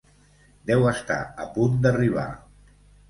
Deu 0.69 0.87
estar 0.93 1.19
a 1.43 1.47
punt 1.59 1.77
d'arribar. 1.85 2.29